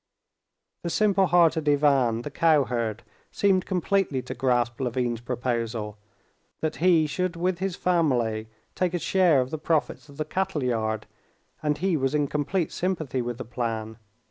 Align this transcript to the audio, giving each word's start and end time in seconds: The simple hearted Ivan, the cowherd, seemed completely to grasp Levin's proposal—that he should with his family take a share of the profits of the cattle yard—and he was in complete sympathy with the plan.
The 0.81 0.89
simple 0.89 1.27
hearted 1.27 1.69
Ivan, 1.69 2.23
the 2.23 2.31
cowherd, 2.31 3.03
seemed 3.31 3.67
completely 3.67 4.23
to 4.23 4.33
grasp 4.33 4.81
Levin's 4.81 5.21
proposal—that 5.21 6.77
he 6.77 7.05
should 7.05 7.35
with 7.35 7.59
his 7.59 7.75
family 7.75 8.49
take 8.73 8.95
a 8.95 8.97
share 8.97 9.41
of 9.41 9.51
the 9.51 9.59
profits 9.59 10.09
of 10.09 10.17
the 10.17 10.25
cattle 10.25 10.63
yard—and 10.63 11.77
he 11.77 11.97
was 11.97 12.15
in 12.15 12.25
complete 12.27 12.71
sympathy 12.71 13.21
with 13.21 13.37
the 13.37 13.45
plan. 13.45 13.97